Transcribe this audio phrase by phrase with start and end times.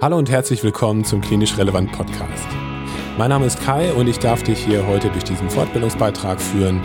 [0.00, 2.46] Hallo und herzlich willkommen zum Klinisch Relevant Podcast.
[3.18, 6.80] Mein Name ist Kai und ich darf dich hier heute durch diesen Fortbildungsbeitrag führen.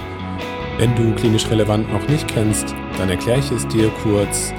[0.80, 4.52] Wenn du Klinisch Relevant noch nicht kennst, dann erkläre ich es dir kurz.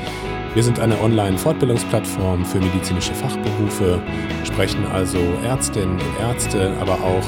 [0.54, 4.00] Wir sind eine Online-Fortbildungsplattform für medizinische Fachberufe,
[4.44, 7.24] sprechen also Ärztinnen und Ärzte, aber auch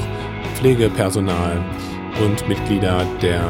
[0.55, 1.61] Pflegepersonal
[2.23, 3.41] und Mitglieder der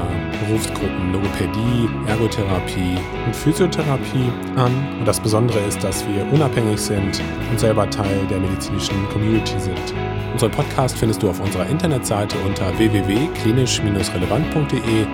[0.45, 4.71] Berufsgruppen Logopädie, Ergotherapie und Physiotherapie an.
[4.99, 9.93] Und das Besondere ist, dass wir unabhängig sind und selber Teil der medizinischen Community sind.
[10.33, 15.05] Unseren Podcast findest du auf unserer Internetseite unter www.klinisch-relevant.de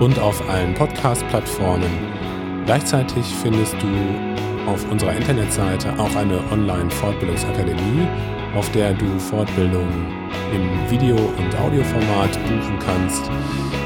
[0.00, 1.90] und auf allen Podcast-Plattformen.
[2.66, 3.86] Gleichzeitig findest du
[4.66, 8.08] auf unserer Internetseite auch eine Online-Fortbildungsakademie,
[8.56, 13.30] auf der du Fortbildungen im Video- und Audioformat buchen kannst,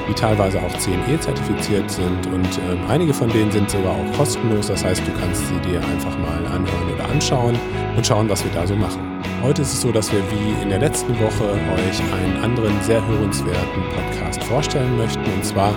[0.08, 4.66] die teilweise auch CNE zertifiziert sind und äh, einige von denen sind sogar auch kostenlos.
[4.66, 7.56] Das heißt, du kannst sie dir einfach mal anhören oder anschauen
[7.96, 9.22] und schauen, was wir da so machen.
[9.42, 13.06] Heute ist es so, dass wir wie in der letzten Woche euch einen anderen sehr
[13.06, 15.74] hörenswerten Podcast vorstellen möchten und zwar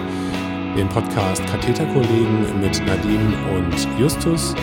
[0.75, 4.55] den Podcast Katheterkollegen mit Nadine und Justus.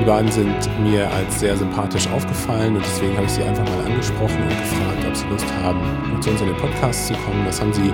[0.00, 3.86] Die beiden sind mir als sehr sympathisch aufgefallen und deswegen habe ich sie einfach mal
[3.86, 5.80] angesprochen und gefragt, ob sie Lust haben,
[6.20, 7.44] zu uns in den Podcast zu kommen.
[7.46, 7.92] Das haben sie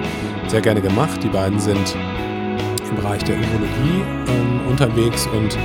[0.48, 1.22] sehr gerne gemacht.
[1.22, 1.96] Die beiden sind
[2.90, 5.56] im Bereich der Urologie ähm, unterwegs und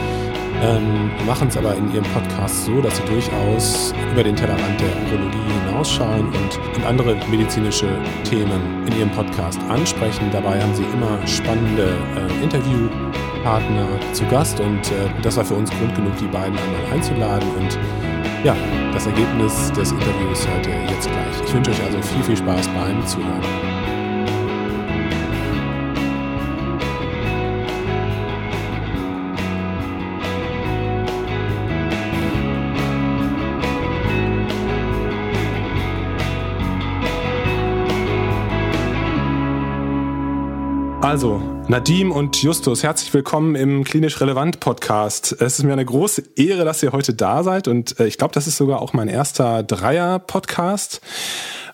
[0.61, 4.89] ähm, machen es aber in ihrem Podcast so, dass sie durchaus über den Tellerrand der
[5.11, 7.87] Urologie hinausschauen und, und andere medizinische
[8.23, 10.29] Themen in ihrem Podcast ansprechen.
[10.31, 12.89] Dabei haben sie immer spannende äh, Interviews
[13.37, 17.49] Partner zu Gast und äh, das war für uns Grund genug, die beiden einmal einzuladen
[17.57, 17.77] und
[18.43, 18.55] ja,
[18.93, 21.41] das Ergebnis des Interviews hört ihr jetzt gleich.
[21.45, 23.41] Ich wünsche euch also viel, viel Spaß beim Zuhören.
[41.01, 45.33] Also, Nadim und Justus, herzlich willkommen im Klinisch Relevant Podcast.
[45.33, 48.33] Es ist mir eine große Ehre, dass ihr heute da seid und äh, ich glaube,
[48.33, 51.01] das ist sogar auch mein erster Dreier-Podcast.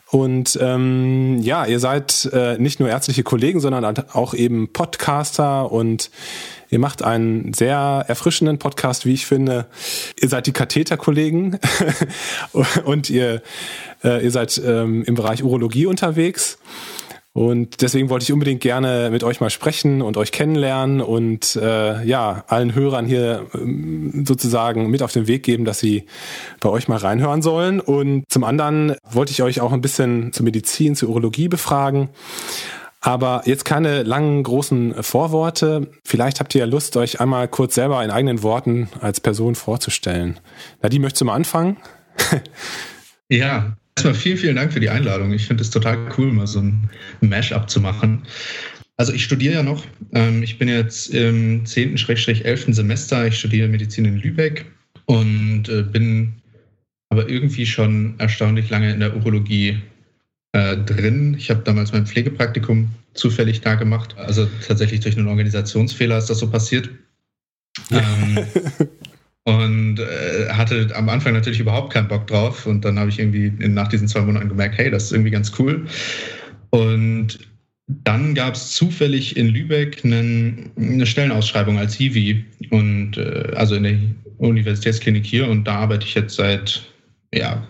[0.10, 6.10] Und ähm, ja, ihr seid äh, nicht nur ärztliche Kollegen, sondern auch eben Podcaster und
[6.72, 9.68] ihr macht einen sehr erfrischenden Podcast, wie ich finde.
[10.20, 11.60] Ihr seid die Katheterkollegen
[12.86, 13.44] und ihr,
[14.04, 16.58] äh, ihr seid ähm, im Bereich Urologie unterwegs.
[17.34, 22.04] Und deswegen wollte ich unbedingt gerne mit euch mal sprechen und euch kennenlernen und äh,
[22.06, 26.06] ja, allen Hörern hier ähm, sozusagen mit auf den Weg geben, dass sie
[26.60, 27.80] bei euch mal reinhören sollen.
[27.80, 32.10] Und zum anderen wollte ich euch auch ein bisschen zur Medizin, zur Urologie befragen.
[33.02, 35.88] Aber jetzt keine langen, großen Vorworte.
[36.06, 40.40] Vielleicht habt ihr ja Lust, euch einmal kurz selber in eigenen Worten als Person vorzustellen.
[40.84, 41.78] Na, die möchtest du mal anfangen?
[43.28, 45.34] ja, Erstmal vielen, vielen Dank für die Einladung.
[45.34, 46.90] Ich finde es total cool, mal so ein
[47.22, 48.24] Mash-up zu machen.
[48.98, 49.86] Also ich studiere ja noch.
[50.14, 52.74] Ähm, ich bin jetzt im 10.-11.
[52.74, 53.28] Semester.
[53.28, 54.66] Ich studiere Medizin in Lübeck
[55.06, 56.34] und äh, bin
[57.10, 59.82] aber irgendwie schon erstaunlich lange in der Urologie
[60.54, 61.36] äh, drin.
[61.38, 64.18] Ich habe damals mein Pflegepraktikum zufällig da gemacht.
[64.18, 66.90] Also tatsächlich durch einen Organisationsfehler ist das so passiert.
[67.90, 68.00] Ja.
[68.00, 68.46] Ähm,
[69.46, 72.66] und äh, hatte am Anfang natürlich überhaupt keinen Bock drauf.
[72.66, 75.52] Und dann habe ich irgendwie nach diesen zwei Monaten gemerkt, hey, das ist irgendwie ganz
[75.60, 75.86] cool.
[76.70, 77.40] Und
[77.88, 83.84] dann gab es zufällig in Lübeck einen, eine Stellenausschreibung als Hiwi und äh, also in
[83.84, 83.98] der
[84.38, 86.94] Universitätsklinik hier und da arbeite ich jetzt seit
[87.34, 87.68] ja,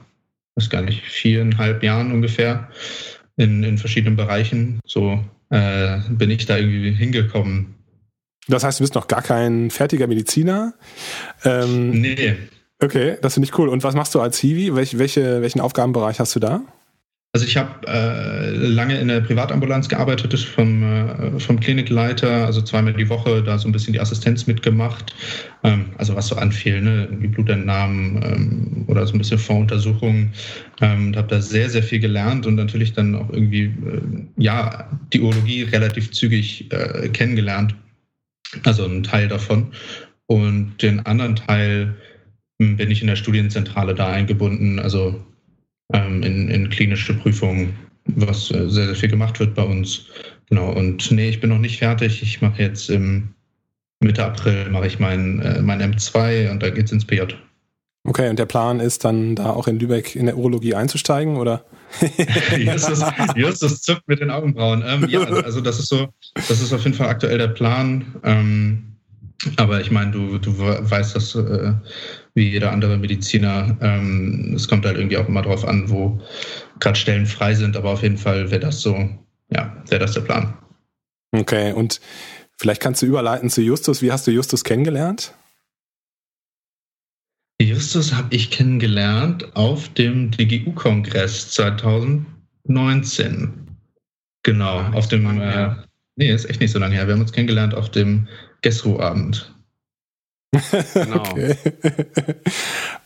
[0.55, 2.69] weiß gar nicht, viereinhalb Jahren ungefähr
[3.37, 4.79] in, in verschiedenen Bereichen.
[4.85, 7.73] So äh, bin ich da irgendwie hingekommen.
[8.47, 10.73] Das heißt, du bist noch gar kein fertiger Mediziner?
[11.45, 12.35] Ähm, nee.
[12.79, 13.69] Okay, das finde ich cool.
[13.69, 14.75] Und was machst du als Hiwi?
[14.75, 16.61] Welch, welche, welchen Aufgabenbereich hast du da?
[17.35, 22.93] Also ich habe äh, lange in der Privatambulanz gearbeitet, vom, äh, vom Klinikleiter, also zweimal
[22.93, 25.15] die Woche da so ein bisschen die Assistenz mitgemacht.
[25.63, 27.07] Ähm, also was so anfiel, ne?
[27.09, 30.31] irgendwie Blutentnahmen ähm, oder so ein bisschen Voruntersuchungen.
[30.81, 33.71] Ähm, habe da sehr, sehr viel gelernt und natürlich dann auch irgendwie, äh,
[34.37, 37.73] ja, die Urologie relativ zügig äh, kennengelernt
[38.63, 39.71] also ein Teil davon.
[40.27, 41.95] Und den anderen Teil
[42.61, 45.23] hm, bin ich in der Studienzentrale da eingebunden, also
[45.93, 47.73] ähm, in, in klinische Prüfungen,
[48.05, 50.07] was äh, sehr, sehr viel gemacht wird bei uns.
[50.49, 50.71] Genau.
[50.71, 52.21] Und nee, ich bin noch nicht fertig.
[52.21, 53.33] Ich mache jetzt im
[54.03, 57.33] Mitte April mache ich mein, äh, mein M2 und da geht es ins PJ.
[58.05, 61.65] Okay, und der Plan ist dann da auch in Lübeck in der Urologie einzusteigen, oder?
[62.57, 63.01] Justus,
[63.35, 64.83] Justus zuckt mit den Augenbrauen.
[64.85, 68.15] Ähm, ja, also das ist so, das ist auf jeden Fall aktuell der Plan.
[68.23, 68.93] Ähm,
[69.57, 71.73] aber ich meine, du, du weißt das äh,
[72.33, 73.77] wie jeder andere Mediziner.
[73.81, 76.19] Ähm, es kommt halt irgendwie auch immer darauf an, wo
[76.79, 78.95] gerade Stellen frei sind, aber auf jeden Fall wäre das so,
[79.49, 80.53] ja, wäre das der Plan.
[81.31, 82.01] Okay, und
[82.57, 84.01] vielleicht kannst du überleiten zu Justus.
[84.01, 85.33] Wie hast du Justus kennengelernt?
[87.61, 93.63] Justus habe ich kennengelernt auf dem DGU-Kongress 2019.
[94.43, 95.75] Genau, auf dem, äh,
[96.15, 97.07] nee, ist echt nicht so lange her.
[97.07, 98.27] Wir haben uns kennengelernt auf dem
[98.61, 99.49] Gesru-Abend.
[100.93, 101.21] genau.
[101.21, 101.55] Okay.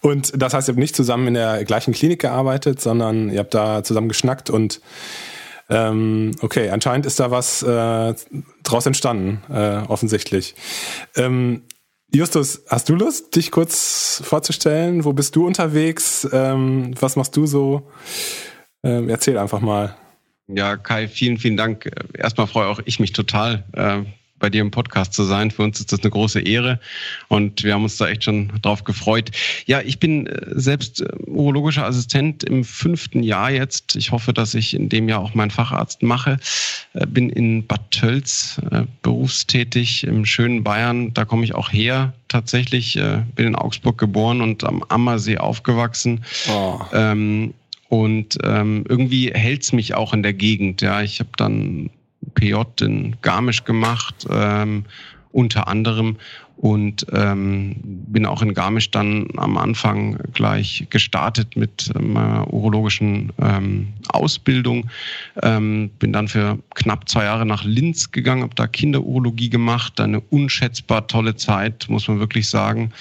[0.02, 3.54] Und das heißt, ihr habt nicht zusammen in der gleichen Klinik gearbeitet, sondern ihr habt
[3.54, 4.82] da zusammen geschnackt und
[5.70, 8.16] ähm, okay, anscheinend ist da was äh,
[8.64, 10.56] draus entstanden, äh, offensichtlich.
[11.16, 11.64] Ähm,
[12.14, 15.04] Justus, hast du Lust, dich kurz vorzustellen?
[15.04, 16.28] Wo bist du unterwegs?
[16.32, 17.92] Ähm, was machst du so?
[18.84, 19.96] Ähm, erzähl einfach mal.
[20.48, 21.92] Ja, Kai, vielen, vielen Dank.
[22.14, 24.04] Erstmal freue auch ich mich total, äh,
[24.40, 25.52] bei dir im Podcast zu sein.
[25.52, 26.80] Für uns ist das eine große Ehre
[27.28, 29.32] und wir haben uns da echt schon drauf gefreut.
[29.66, 33.96] Ja, ich bin äh, selbst äh, urologischer Assistent im fünften Jahr jetzt.
[33.96, 36.40] Ich hoffe, dass ich in dem Jahr auch meinen Facharzt mache.
[36.94, 38.62] Äh, bin in Bad Tölz
[39.02, 41.14] berufstätig im schönen Bayern.
[41.14, 43.00] Da komme ich auch her tatsächlich.
[43.36, 46.24] Bin in Augsburg geboren und am Ammersee aufgewachsen.
[46.50, 46.80] Oh.
[46.94, 47.54] Ähm,
[47.90, 50.82] und ähm, irgendwie hält's mich auch in der Gegend.
[50.82, 51.90] Ja, ich habe dann
[52.38, 54.86] PJ in Garmisch gemacht, ähm,
[55.32, 56.16] unter anderem.
[56.56, 63.94] Und ähm, bin auch in Garmisch dann am Anfang gleich gestartet mit meiner urologischen ähm,
[64.08, 64.90] Ausbildung.
[65.44, 70.00] Ähm, bin dann für knapp zwei Jahre nach Linz gegangen, habe da Kinderurologie gemacht.
[70.00, 72.92] Eine unschätzbar tolle Zeit, muss man wirklich sagen.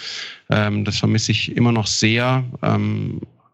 [0.50, 2.44] Ähm, das vermisse ich immer noch sehr.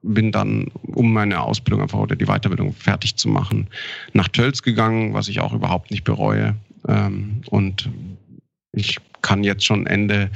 [0.02, 3.68] Bin dann, um meine Ausbildung einfach oder die Weiterbildung fertig zu machen,
[4.12, 6.56] nach Tölz gegangen, was ich auch überhaupt nicht bereue.
[6.88, 7.88] Ähm, und
[8.72, 10.30] ich kann jetzt schon Ende,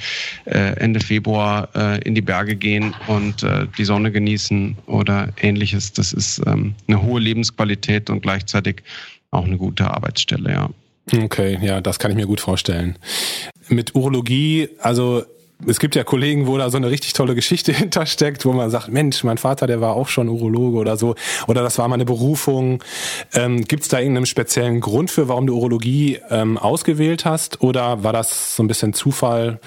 [0.45, 5.93] äh, Ende Februar äh, in die Berge gehen und äh, die Sonne genießen oder ähnliches.
[5.93, 8.83] Das ist ähm, eine hohe Lebensqualität und gleichzeitig
[9.33, 10.71] auch eine gute Arbeitsstelle, ja.
[11.13, 12.97] Okay, ja, das kann ich mir gut vorstellen.
[13.69, 15.25] Mit Urologie, also
[15.65, 18.89] es gibt ja Kollegen, wo da so eine richtig tolle Geschichte hintersteckt, wo man sagt,
[18.89, 21.15] Mensch, mein Vater, der war auch schon Urologe oder so,
[21.47, 22.83] oder das war meine Berufung.
[23.33, 27.63] Ähm, gibt es da irgendeinen speziellen Grund für, warum du Urologie ähm, ausgewählt hast?
[27.63, 29.61] Oder war das so ein bisschen Zufall,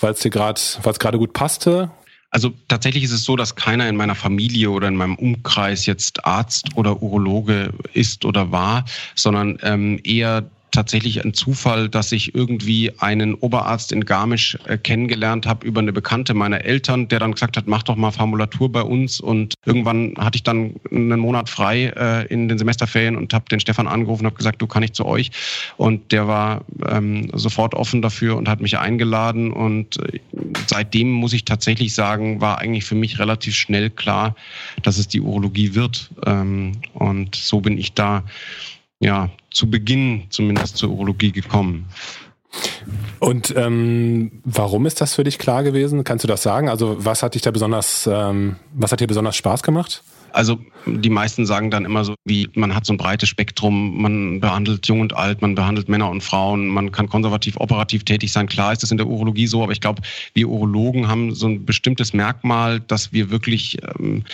[0.00, 1.90] weil es dir gerade, weil es gerade gut passte?
[2.30, 6.26] Also tatsächlich ist es so, dass keiner in meiner Familie oder in meinem Umkreis jetzt
[6.26, 12.92] Arzt oder Urologe ist oder war, sondern ähm, eher tatsächlich ein Zufall, dass ich irgendwie
[12.98, 17.56] einen Oberarzt in Garmisch äh, kennengelernt habe über eine Bekannte meiner Eltern, der dann gesagt
[17.56, 19.20] hat, mach doch mal Formulatur bei uns.
[19.20, 23.60] Und irgendwann hatte ich dann einen Monat frei äh, in den Semesterferien und habe den
[23.60, 25.30] Stefan angerufen und habe gesagt, du kann ich zu euch.
[25.76, 29.52] Und der war ähm, sofort offen dafür und hat mich eingeladen.
[29.52, 30.18] Und äh,
[30.66, 34.34] seitdem muss ich tatsächlich sagen, war eigentlich für mich relativ schnell klar,
[34.82, 36.10] dass es die Urologie wird.
[36.26, 38.24] Ähm, und so bin ich da
[39.04, 41.86] ja, zu Beginn zumindest zur Urologie gekommen.
[43.18, 46.04] Und ähm, warum ist das für dich klar gewesen?
[46.04, 46.68] Kannst du das sagen?
[46.68, 50.02] Also was hat dich da besonders, ähm, was hat dir besonders Spaß gemacht?
[50.32, 54.40] Also die meisten sagen dann immer so, wie man hat so ein breites Spektrum, man
[54.40, 58.48] behandelt jung und alt, man behandelt Männer und Frauen, man kann konservativ, operativ tätig sein.
[58.48, 60.02] Klar ist das in der Urologie so, aber ich glaube,
[60.32, 64.24] wir Urologen haben so ein bestimmtes Merkmal, dass wir wirklich ähm,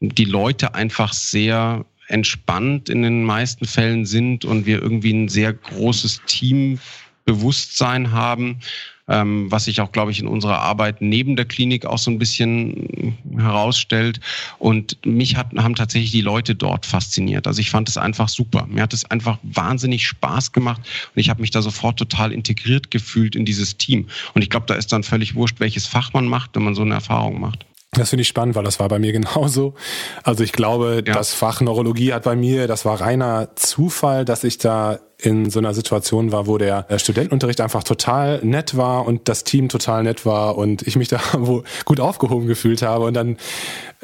[0.00, 5.52] die Leute einfach sehr entspannt in den meisten Fällen sind und wir irgendwie ein sehr
[5.52, 8.60] großes Teambewusstsein haben,
[9.06, 12.18] ähm, was sich auch, glaube ich, in unserer Arbeit neben der Klinik auch so ein
[12.18, 14.20] bisschen herausstellt.
[14.58, 17.46] Und mich hat, haben tatsächlich die Leute dort fasziniert.
[17.46, 18.66] Also ich fand es einfach super.
[18.66, 20.80] Mir hat es einfach wahnsinnig Spaß gemacht
[21.14, 24.08] und ich habe mich da sofort total integriert gefühlt in dieses Team.
[24.34, 26.82] Und ich glaube, da ist dann völlig wurscht, welches Fach man macht, wenn man so
[26.82, 27.66] eine Erfahrung macht.
[27.96, 29.74] Das finde ich spannend, weil das war bei mir genauso.
[30.22, 31.14] Also ich glaube, ja.
[31.14, 35.58] das Fach Neurologie hat bei mir, das war reiner Zufall, dass ich da in so
[35.58, 40.26] einer Situation war, wo der Studentenunterricht einfach total nett war und das Team total nett
[40.26, 43.04] war und ich mich da wo gut aufgehoben gefühlt habe.
[43.04, 43.36] Und dann,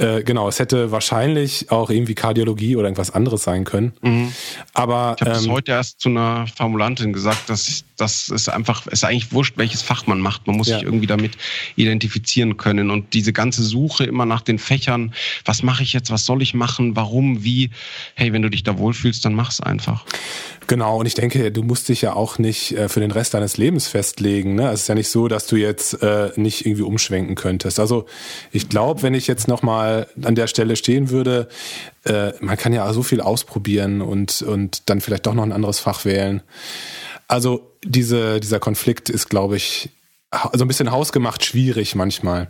[0.00, 3.92] äh, genau, es hätte wahrscheinlich auch irgendwie Kardiologie oder irgendwas anderes sein können.
[4.00, 4.32] Mhm.
[4.72, 9.04] Aber ich habe ähm, heute erst zu einer Formulantin gesagt, dass das ist einfach, ist
[9.04, 10.46] eigentlich wurscht, welches Fach man macht.
[10.46, 10.78] Man muss ja.
[10.78, 11.32] sich irgendwie damit
[11.76, 12.90] identifizieren können.
[12.90, 15.12] Und diese ganze Suche immer nach den Fächern,
[15.44, 17.70] was mache ich jetzt, was soll ich machen, warum, wie,
[18.14, 20.04] hey, wenn du dich da wohlfühlst, dann mach's einfach.
[20.66, 23.56] Genau, und ich denke, du musst dich ja auch nicht äh, für den Rest deines
[23.56, 24.54] Lebens festlegen.
[24.54, 24.70] Ne?
[24.70, 27.80] Es ist ja nicht so, dass du jetzt äh, nicht irgendwie umschwenken könntest.
[27.80, 28.06] Also
[28.52, 29.89] ich glaube, wenn ich jetzt nochmal
[30.22, 31.48] an der Stelle stehen würde,
[32.04, 35.80] äh, man kann ja so viel ausprobieren und, und dann vielleicht doch noch ein anderes
[35.80, 36.42] Fach wählen.
[37.28, 39.90] Also diese, dieser Konflikt ist, glaube ich,
[40.52, 42.48] so ein bisschen hausgemacht schwierig manchmal.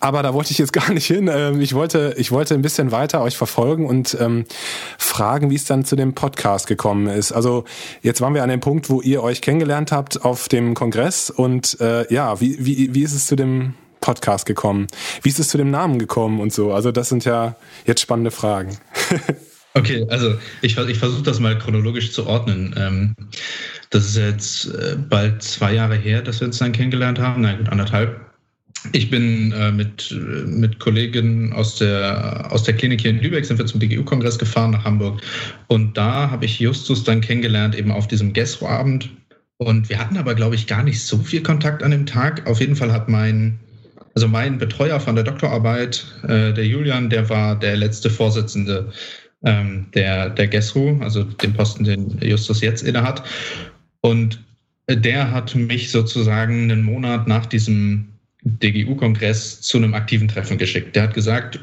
[0.00, 1.30] aber da wollte ich jetzt gar nicht hin.
[1.32, 4.44] Ähm, ich wollte, ich wollte ein bisschen weiter euch verfolgen und ähm,
[4.98, 7.32] fragen, wie es dann zu dem Podcast gekommen ist.
[7.32, 7.64] Also
[8.02, 11.80] jetzt waren wir an dem Punkt, wo ihr euch kennengelernt habt auf dem Kongress und
[11.80, 14.86] äh, ja, wie, wie, wie ist es zu dem Podcast gekommen?
[15.22, 16.74] Wie ist es zu dem Namen gekommen und so?
[16.74, 17.56] Also das sind ja
[17.86, 18.76] jetzt spannende Fragen.
[19.74, 22.74] okay, also ich, ich versuche das mal chronologisch zu ordnen.
[22.76, 23.14] Ähm,
[23.88, 27.40] das ist jetzt äh, bald zwei Jahre her, dass wir uns dann kennengelernt haben.
[27.40, 28.20] Na gut, anderthalb.
[28.92, 33.56] Ich bin äh, mit, mit Kollegen aus der, aus der Klinik hier in Lübeck, sind
[33.56, 35.22] wir zum DGU-Kongress gefahren nach Hamburg.
[35.68, 39.08] Und da habe ich Justus dann kennengelernt, eben auf diesem Gastro-Abend.
[39.56, 42.46] Und wir hatten aber, glaube ich, gar nicht so viel Kontakt an dem Tag.
[42.46, 43.58] Auf jeden Fall hat mein
[44.14, 48.92] also mein Betreuer von der Doktorarbeit, äh, der Julian, der war der letzte Vorsitzende
[49.44, 53.22] ähm, der, der GESRU, also den Posten, den Justus jetzt innehat.
[54.00, 54.42] Und
[54.88, 58.08] der hat mich sozusagen einen Monat nach diesem
[58.44, 60.94] DGU-Kongress zu einem aktiven Treffen geschickt.
[60.94, 61.58] Der hat gesagt,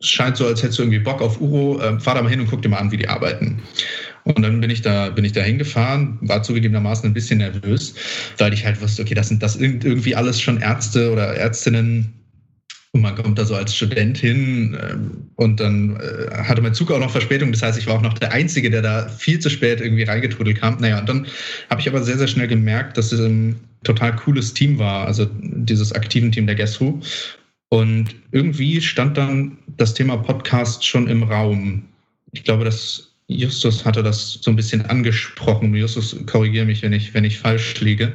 [0.00, 2.40] es scheint so, als hättest du irgendwie Bock auf Uro, äh, fahr da mal hin
[2.40, 3.62] und guck dir mal an, wie die arbeiten.
[4.26, 7.94] Und dann bin ich da, bin ich da hingefahren, war zugegebenermaßen ein bisschen nervös,
[8.38, 12.12] weil ich halt wusste, okay, das sind das irgendwie alles schon Ärzte oder Ärztinnen.
[12.90, 16.90] Und man kommt da so als Student hin ähm, und dann äh, hatte mein Zug
[16.90, 17.52] auch noch Verspätung.
[17.52, 20.60] Das heißt, ich war auch noch der Einzige, der da viel zu spät irgendwie reingetrudelt
[20.60, 20.78] kam.
[20.80, 21.26] Naja, und dann
[21.70, 23.54] habe ich aber sehr, sehr schnell gemerkt, dass es ein
[23.84, 27.00] total cooles Team war, also dieses aktiven Team der Who.
[27.68, 31.84] Und irgendwie stand dann das Thema Podcast schon im Raum.
[32.32, 35.74] Ich glaube, das Justus hatte das so ein bisschen angesprochen.
[35.74, 38.14] Justus, korrigiere mich, wenn ich, wenn ich falsch liege.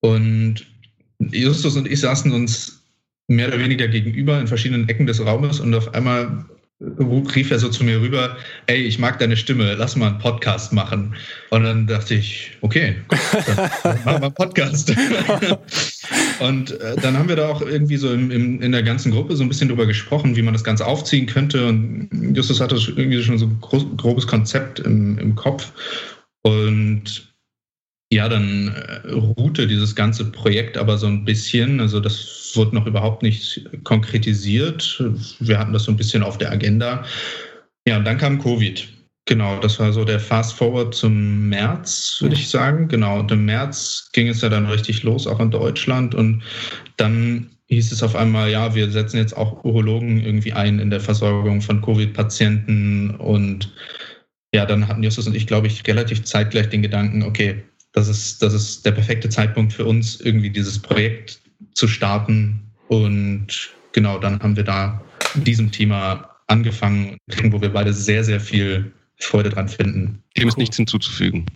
[0.00, 0.66] Und
[1.18, 2.84] Justus und ich saßen uns
[3.26, 6.46] mehr oder weniger gegenüber in verschiedenen Ecken des Raumes und auf einmal
[6.80, 10.72] rief er so zu mir rüber, ey, ich mag deine Stimme, lass mal einen Podcast
[10.72, 11.14] machen.
[11.50, 12.96] Und dann dachte ich, okay,
[13.44, 14.94] dann machen wir einen Podcast.
[16.40, 19.34] und äh, dann haben wir da auch irgendwie so im, im, in der ganzen Gruppe
[19.34, 21.66] so ein bisschen drüber gesprochen, wie man das Ganze aufziehen könnte.
[21.66, 25.72] Und Justus hatte irgendwie schon so ein groß, grobes Konzept im, im Kopf.
[26.42, 27.34] Und
[28.10, 31.80] ja, dann äh, ruhte dieses ganze Projekt aber so ein bisschen.
[31.80, 35.02] Also das wurde noch überhaupt nicht konkretisiert.
[35.40, 37.04] Wir hatten das so ein bisschen auf der Agenda.
[37.86, 38.86] Ja, und dann kam Covid.
[39.24, 42.88] Genau, das war so der Fast Forward zum März, würde ich sagen.
[42.88, 46.14] Genau, und im März ging es ja dann richtig los, auch in Deutschland.
[46.14, 46.42] Und
[46.96, 51.00] dann hieß es auf einmal, ja, wir setzen jetzt auch Urologen irgendwie ein in der
[51.00, 53.16] Versorgung von Covid-Patienten.
[53.16, 53.72] Und
[54.54, 57.62] ja, dann hatten Justus und ich, glaube ich, relativ zeitgleich den Gedanken, okay,
[57.92, 61.40] das ist, das ist der perfekte Zeitpunkt für uns, irgendwie dieses Projekt
[61.74, 62.62] zu starten.
[62.88, 65.02] Und genau, dann haben wir da
[65.34, 67.18] in diesem Thema angefangen,
[67.50, 70.22] wo wir beide sehr, sehr viel Freude dran finden.
[70.36, 71.46] Dem ist nichts hinzuzufügen.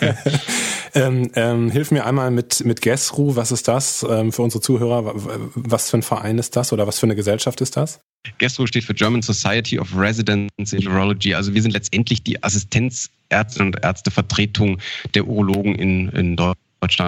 [0.94, 3.36] ähm, ähm, hilf mir einmal mit, mit GESRU.
[3.36, 5.12] Was ist das ähm, für unsere Zuhörer?
[5.54, 8.00] Was für ein Verein ist das oder was für eine Gesellschaft ist das?
[8.38, 11.34] GESRU steht für German Society of Residents in Urology.
[11.34, 14.78] Also wir sind letztendlich die Assistenzärzte und Ärztevertretung
[15.14, 16.58] der Urologen in, in Deutschland.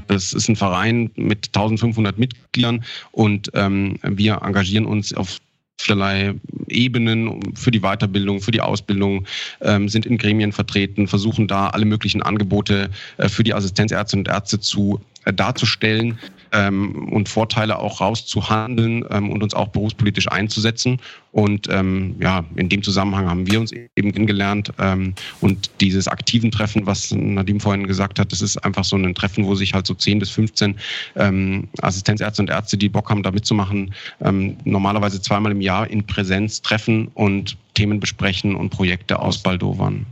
[0.06, 5.38] Das ist ein Verein mit 1500 Mitgliedern und ähm, wir engagieren uns auf
[5.80, 6.34] vielerlei
[6.68, 9.26] Ebenen für die Weiterbildung, für die Ausbildung,
[9.60, 14.32] ähm, sind in Gremien vertreten, versuchen da alle möglichen Angebote äh, für die Assistenzärztinnen und
[14.32, 16.18] Ärzte zu äh, darzustellen
[16.52, 21.00] ähm, und Vorteile auch rauszuhandeln ähm, und uns auch berufspolitisch einzusetzen.
[21.32, 24.72] Und ähm, ja, in dem Zusammenhang haben wir uns eben kennengelernt.
[24.78, 29.14] Ähm, und dieses aktiven Treffen, was Nadim vorhin gesagt hat, das ist einfach so ein
[29.14, 30.76] Treffen, wo sich halt so 10 bis 15
[31.16, 36.04] ähm, Assistenzärzte und Ärzte, die Bock haben, da mitzumachen, ähm, normalerweise zweimal im Jahr in
[36.06, 40.06] Präsenz treffen und Themen besprechen und Projekte ausbaldowern.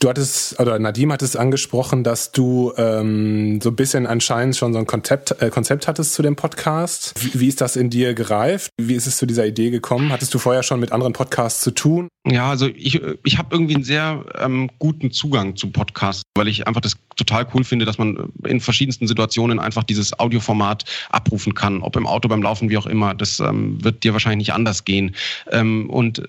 [0.00, 4.72] Du hattest, oder Nadim hat es angesprochen, dass du ähm, so ein bisschen anscheinend schon
[4.72, 7.14] so ein Konzept, äh, Konzept hattest zu dem Podcast.
[7.20, 8.70] Wie, wie ist das in dir gereift?
[8.80, 10.12] Wie ist es zu dieser Idee gekommen?
[10.12, 12.06] Hattest du vorher schon mit anderen Podcasts zu tun?
[12.24, 16.68] Ja, also ich, ich habe irgendwie einen sehr ähm, guten Zugang zu Podcasts, weil ich
[16.68, 21.82] einfach das total cool finde, dass man in verschiedensten Situationen einfach dieses Audioformat abrufen kann,
[21.82, 23.14] ob im Auto, beim Laufen, wie auch immer.
[23.14, 25.16] Das ähm, wird dir wahrscheinlich nicht anders gehen.
[25.50, 26.22] Ähm, und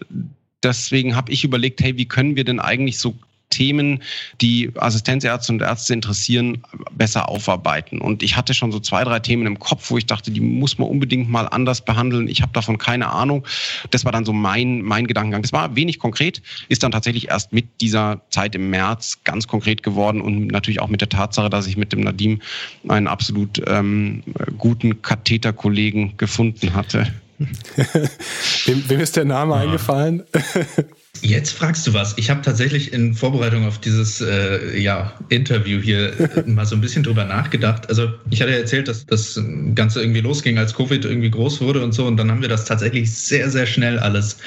[0.64, 3.14] deswegen habe ich überlegt, hey, wie können wir denn eigentlich so
[3.50, 4.04] Themen,
[4.42, 8.00] die Assistenzärzte und Ärzte interessieren, besser aufarbeiten.
[8.00, 10.78] Und ich hatte schon so zwei, drei Themen im Kopf, wo ich dachte, die muss
[10.78, 12.28] man unbedingt mal anders behandeln.
[12.28, 13.46] Ich habe davon keine Ahnung.
[13.92, 15.42] Das war dann so mein, mein Gedankengang.
[15.42, 19.84] Das war wenig konkret, ist dann tatsächlich erst mit dieser Zeit im März ganz konkret
[19.84, 22.42] geworden und natürlich auch mit der Tatsache, dass ich mit dem Nadim
[22.88, 24.24] einen absolut ähm,
[24.58, 27.14] guten Katheterkollegen gefunden hatte.
[28.66, 29.60] wem, wem, ist der Name ah.
[29.60, 30.24] eingefallen?
[31.22, 32.18] Jetzt fragst du was.
[32.18, 36.82] Ich habe tatsächlich in Vorbereitung auf dieses äh, ja, Interview hier äh, mal so ein
[36.82, 37.90] bisschen drüber nachgedacht.
[37.90, 39.42] Also ich hatte ja erzählt, dass das
[39.76, 42.06] Ganze irgendwie losging, als Covid irgendwie groß wurde und so.
[42.06, 44.38] Und dann haben wir das tatsächlich sehr, sehr schnell alles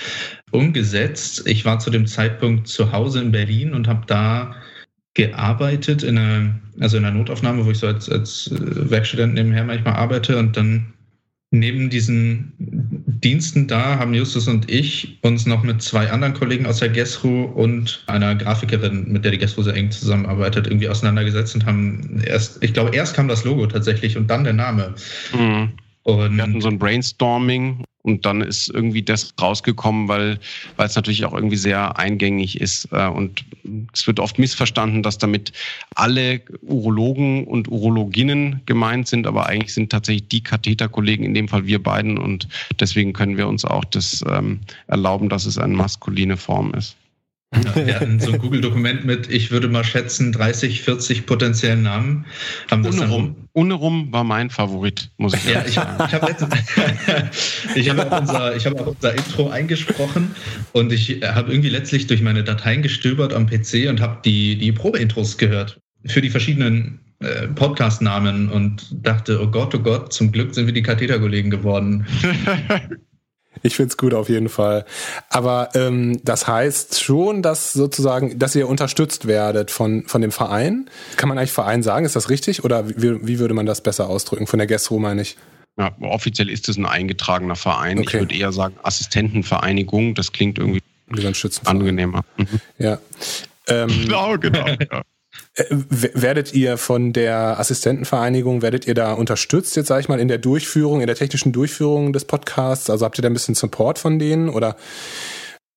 [0.51, 1.43] umgesetzt.
[1.47, 4.55] Ich war zu dem Zeitpunkt zu Hause in Berlin und habe da
[5.15, 9.65] gearbeitet in einer, also in einer Notaufnahme, wo ich so als, als äh, Werkstudent nebenher
[9.65, 10.93] manchmal arbeite und dann
[11.53, 16.79] neben diesen Diensten da haben Justus und ich uns noch mit zwei anderen Kollegen aus
[16.79, 21.67] der Gesru und einer Grafikerin, mit der die Gesru sehr eng zusammenarbeitet, irgendwie auseinandergesetzt und
[21.67, 24.95] haben erst, ich glaube, erst kam das Logo tatsächlich und dann der Name.
[25.35, 25.73] Mhm.
[26.05, 30.39] Und wir hatten so ein Brainstorming und dann ist irgendwie das rausgekommen, weil,
[30.77, 32.89] weil es natürlich auch irgendwie sehr eingängig ist.
[32.93, 33.45] Äh, und
[33.93, 35.53] es wird oft missverstanden, dass damit
[35.95, 41.67] alle Urologen und Urologinnen gemeint sind, aber eigentlich sind tatsächlich die Katheterkollegen, in dem Fall
[41.67, 42.19] wir beiden.
[42.19, 42.49] Und
[42.81, 46.97] deswegen können wir uns auch das ähm, erlauben, dass es eine maskuline Form ist.
[47.55, 52.25] Ja, wir hatten so ein Google-Dokument mit, ich würde mal schätzen, 30, 40 potenziellen Namen.
[52.71, 53.37] Haben das Unerum.
[53.53, 55.71] Unerum war mein Favorit, muss ich sagen.
[55.73, 60.35] Ja, ich, ich habe hab auch, unser, hab auch unser Intro eingesprochen
[60.73, 64.73] und ich habe irgendwie letztlich durch meine Dateien gestöbert am PC und habe die, die
[64.73, 70.55] Probe-Intros gehört für die verschiedenen äh, Podcast-Namen und dachte, oh Gott, oh Gott, zum Glück
[70.55, 72.07] sind wir die Katheterkollegen geworden.
[73.63, 74.85] Ich find's gut auf jeden Fall.
[75.29, 80.91] Aber ähm, das heißt schon, dass sozusagen, dass ihr unterstützt werdet von, von dem Verein.
[81.17, 82.05] Kann man eigentlich Verein sagen?
[82.05, 82.65] Ist das richtig?
[82.65, 84.47] Oder wie, wie würde man das besser ausdrücken?
[84.47, 85.37] Von der Gastro meine ich.
[85.79, 87.99] Ja, offiziell ist es ein eingetragener Verein.
[87.99, 88.09] Okay.
[88.09, 90.15] Ich würde eher sagen Assistentenvereinigung.
[90.15, 90.83] Das klingt irgendwie
[91.65, 92.25] angenehmer.
[92.37, 92.61] Mhm.
[92.79, 92.99] Ja.
[93.69, 94.67] Ähm, genau, genau.
[94.67, 95.03] Ja.
[95.55, 100.29] Äh, werdet ihr von der Assistentenvereinigung, werdet ihr da unterstützt, jetzt sage ich mal, in
[100.29, 102.89] der Durchführung, in der technischen Durchführung des Podcasts?
[102.89, 104.77] Also habt ihr da ein bisschen Support von denen oder?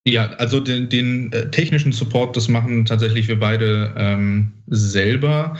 [0.07, 5.57] Ja, also den, den äh, technischen Support, das machen tatsächlich wir beide ähm, selber.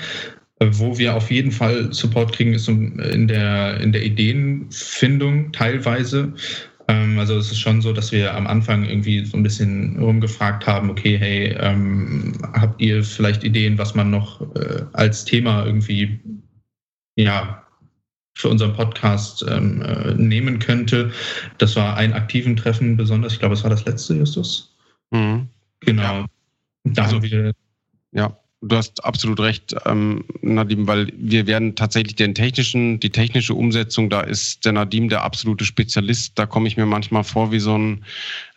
[0.62, 6.32] Wo wir auf jeden Fall Support kriegen, ist in der, in der Ideenfindung teilweise.
[6.88, 10.68] Ähm, also es ist schon so, dass wir am Anfang irgendwie so ein bisschen rumgefragt
[10.68, 16.20] haben, okay, hey, ähm, habt ihr vielleicht Ideen, was man noch äh, als Thema irgendwie,
[17.16, 17.62] ja,
[18.38, 21.12] für unseren Podcast ähm, äh, nehmen könnte.
[21.58, 23.34] Das war ein aktiven Treffen besonders.
[23.34, 24.76] Ich glaube, es war das letzte, Justus.
[25.12, 25.48] Mhm.
[25.80, 26.02] Genau.
[26.02, 26.26] Ja.
[26.84, 27.54] Da also, haben wir.
[28.12, 33.54] Ja, du hast absolut recht, ähm, Nadim, weil wir werden tatsächlich den technischen, die technische
[33.54, 36.38] Umsetzung, da ist der Nadim der absolute Spezialist.
[36.38, 38.04] Da komme ich mir manchmal vor wie so ein,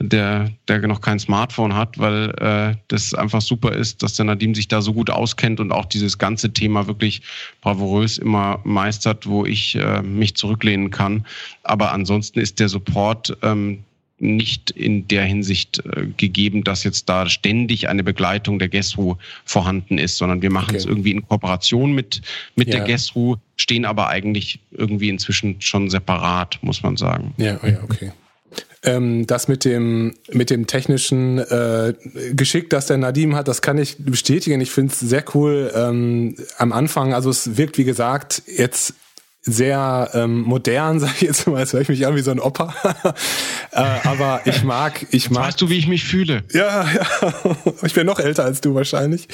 [0.00, 4.54] der, der noch kein Smartphone hat, weil äh, das einfach super ist, dass der Nadim
[4.54, 7.22] sich da so gut auskennt und auch dieses ganze Thema wirklich
[7.60, 11.26] bravourös immer meistert, wo ich äh, mich zurücklehnen kann.
[11.64, 13.84] Aber ansonsten ist der Support ähm,
[14.18, 19.98] nicht in der Hinsicht äh, gegeben, dass jetzt da ständig eine Begleitung der GESRU vorhanden
[19.98, 20.78] ist, sondern wir machen okay.
[20.78, 22.22] es irgendwie in Kooperation mit,
[22.56, 22.76] mit ja.
[22.76, 27.34] der GESRU, stehen aber eigentlich irgendwie inzwischen schon separat, muss man sagen.
[27.36, 28.12] Ja, ja, okay.
[28.84, 31.94] Ähm, das mit dem, mit dem technischen äh,
[32.32, 34.60] Geschick, das der Nadim hat, das kann ich bestätigen.
[34.60, 37.12] Ich finde es sehr cool ähm, am Anfang.
[37.12, 38.94] Also es wirkt, wie gesagt, jetzt
[39.48, 42.40] sehr ähm, modern, sag ich jetzt mal, jetzt höre ich mich an wie so ein
[42.40, 42.74] Opa.
[43.72, 45.48] äh, aber ich mag, ich mag.
[45.48, 46.44] Weißt du, wie ich mich fühle?
[46.52, 47.32] Ja, ja.
[47.82, 49.28] ich bin noch älter als du wahrscheinlich.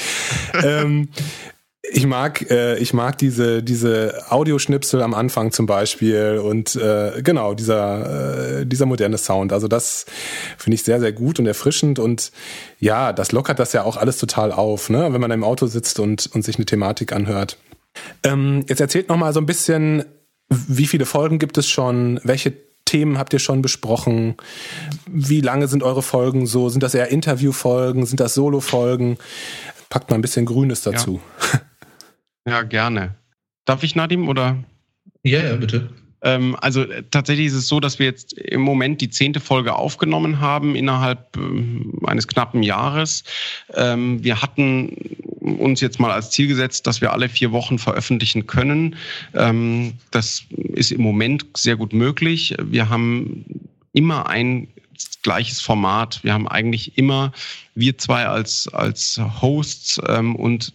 [0.62, 1.08] ähm,
[1.90, 7.54] ich mag, äh, ich mag diese diese Audioschnipsel am Anfang zum Beispiel und äh, genau
[7.54, 9.52] dieser äh, dieser moderne Sound.
[9.52, 10.06] Also das
[10.56, 12.32] finde ich sehr sehr gut und erfrischend und
[12.80, 15.12] ja, das lockert das ja auch alles total auf, ne?
[15.12, 17.58] Wenn man im Auto sitzt und und sich eine Thematik anhört.
[18.22, 20.04] Ähm, jetzt erzählt noch mal so ein bisschen,
[20.48, 22.20] wie viele Folgen gibt es schon?
[22.24, 22.52] Welche
[22.84, 24.36] Themen habt ihr schon besprochen?
[25.06, 26.68] Wie lange sind eure Folgen so?
[26.68, 28.06] Sind das eher Interviewfolgen?
[28.06, 29.18] Sind das Solo-Folgen?
[29.88, 31.20] Packt mal ein bisschen Grünes dazu.
[32.46, 33.14] Ja, ja gerne.
[33.64, 34.58] Darf ich, Nadim, oder?
[35.22, 35.90] Ja, ja, bitte.
[36.24, 39.76] Ähm, also äh, tatsächlich ist es so, dass wir jetzt im Moment die zehnte Folge
[39.76, 43.22] aufgenommen haben innerhalb ähm, eines knappen Jahres.
[43.74, 44.96] Ähm, wir hatten
[45.58, 48.96] uns jetzt mal als Ziel gesetzt, dass wir alle vier Wochen veröffentlichen können.
[50.10, 52.54] das ist im Moment sehr gut möglich.
[52.58, 53.44] Wir haben
[53.92, 54.68] immer ein
[55.22, 56.20] gleiches Format.
[56.22, 57.32] Wir haben eigentlich immer
[57.74, 60.72] wir zwei als, als Hosts ähm, und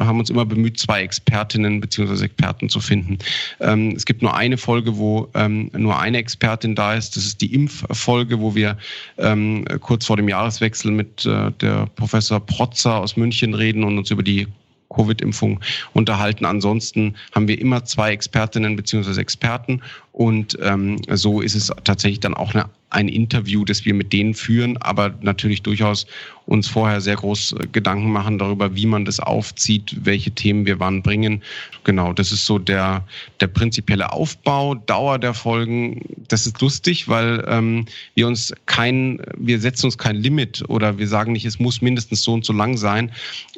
[0.00, 2.24] haben uns immer bemüht, zwei Expertinnen bzw.
[2.24, 3.18] Experten zu finden.
[3.60, 7.16] Ähm, es gibt nur eine Folge, wo ähm, nur eine Expertin da ist.
[7.16, 8.76] Das ist die Impffolge, wo wir
[9.18, 14.10] ähm, kurz vor dem Jahreswechsel mit äh, der Professor Protzer aus München reden und uns
[14.10, 14.46] über die
[14.92, 15.60] Covid-Impfung
[15.94, 16.44] unterhalten.
[16.44, 19.20] Ansonsten haben wir immer zwei Expertinnen bzw.
[19.20, 19.82] Experten
[20.12, 24.34] Und ähm, so ist es tatsächlich dann auch eine, ein Interview, das wir mit denen
[24.34, 26.06] führen, aber natürlich durchaus
[26.44, 30.78] uns vorher sehr groß äh, Gedanken machen darüber, wie man das aufzieht, welche Themen wir
[30.80, 31.42] wann bringen.
[31.84, 33.06] Genau, das ist so der,
[33.40, 36.02] der prinzipielle Aufbau, Dauer der Folgen.
[36.28, 41.08] Das ist lustig, weil ähm, wir uns kein, wir setzen uns kein Limit oder wir
[41.08, 43.10] sagen nicht, es muss mindestens so und so lang sein,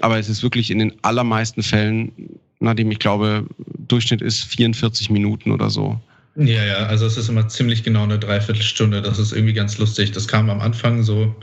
[0.03, 2.13] aber es ist wirklich in den allermeisten Fällen,
[2.61, 3.45] nachdem ich glaube,
[3.89, 5.99] Durchschnitt ist 44 Minuten oder so.
[6.37, 9.03] Ja, ja, also es ist immer ziemlich genau eine Dreiviertelstunde.
[9.03, 10.11] Das ist irgendwie ganz lustig.
[10.13, 11.35] Das kam am Anfang so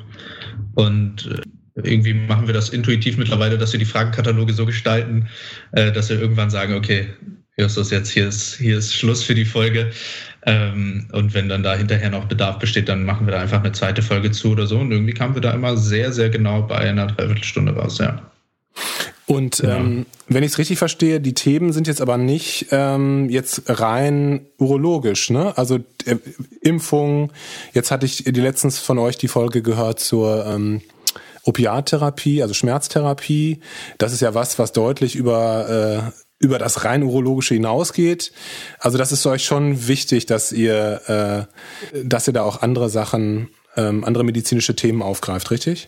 [0.75, 1.41] und äh,
[1.84, 5.27] irgendwie machen wir das intuitiv mittlerweile, dass wir die Fragenkataloge so gestalten,
[5.71, 7.08] äh, dass wir irgendwann sagen, okay,
[7.58, 9.91] Justus, jetzt hier ist, hier ist Schluss für die Folge.
[10.45, 13.71] Ähm, und wenn dann da hinterher noch Bedarf besteht, dann machen wir da einfach eine
[13.71, 14.80] zweite Folge zu oder so.
[14.80, 18.32] Und irgendwie kamen wir da immer sehr, sehr genau bei einer Dreiviertelstunde raus, ja.
[19.31, 19.77] Und ja.
[19.77, 24.45] ähm, wenn ich es richtig verstehe, die Themen sind jetzt aber nicht ähm, jetzt rein
[24.57, 25.57] urologisch, ne?
[25.57, 26.17] Also äh,
[26.59, 27.31] Impfung.
[27.71, 30.81] Jetzt hatte ich die letztens von euch die Folge gehört zur ähm,
[31.45, 33.61] Opiattherapie, also Schmerztherapie.
[33.97, 38.33] Das ist ja was, was deutlich über äh, über das rein urologische hinausgeht.
[38.79, 41.47] Also das ist euch schon wichtig, dass ihr
[41.93, 45.87] äh, dass ihr da auch andere Sachen, ähm, andere medizinische Themen aufgreift, richtig?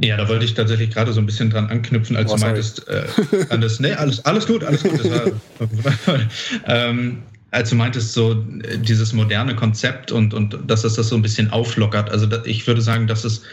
[0.00, 2.86] Ja, da wollte ich tatsächlich gerade so ein bisschen dran anknüpfen, als oh, du meintest,
[2.88, 3.04] äh,
[3.50, 5.02] an das, nee, alles, alles gut, alles gut.
[5.04, 6.20] War,
[6.66, 11.22] ähm, als du meintest, so dieses moderne Konzept und, und dass es das so ein
[11.22, 12.10] bisschen auflockert.
[12.10, 13.44] Also ich würde sagen, das ist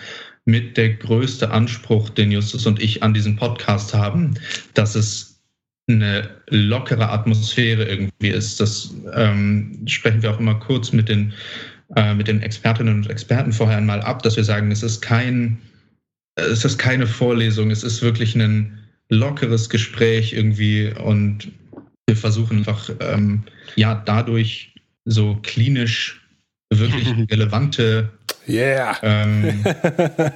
[0.45, 4.35] mit der größte Anspruch, den Justus und ich an diesem Podcast haben,
[4.73, 5.39] dass es
[5.87, 8.59] eine lockere Atmosphäre irgendwie ist.
[8.59, 11.33] Das ähm, sprechen wir auch immer kurz mit den,
[11.95, 15.59] äh, mit den Expertinnen und Experten vorher einmal ab, dass wir sagen, es ist kein
[16.35, 21.51] es ist keine Vorlesung, es ist wirklich ein lockeres Gespräch irgendwie und
[22.07, 23.43] wir versuchen einfach ähm,
[23.75, 24.73] ja dadurch
[25.05, 26.21] so klinisch
[26.69, 28.09] wirklich relevante
[28.47, 28.97] yeah.
[29.01, 29.63] Ähm,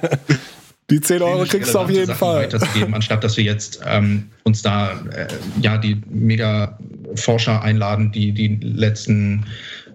[0.90, 2.42] die 10 Euro kriegst du auf jeden Sachen Fall.
[2.44, 5.28] Weiterzugeben, anstatt dass wir jetzt ähm, uns da äh,
[5.60, 9.44] ja die Mega-Forscher einladen, die die letzten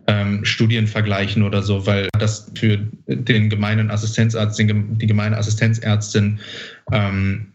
[0.07, 6.39] ähm, Studien vergleichen oder so, weil das für den gemeinen Assistenzarzt, den, die gemeine Assistenzärztin
[6.91, 7.53] ähm,